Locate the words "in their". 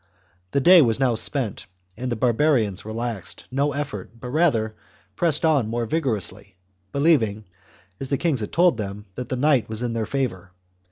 9.83-10.07